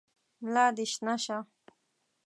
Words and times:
ملا 0.43 0.65
دي 0.75 0.85
شنه 0.93 1.15
شه! 1.23 1.37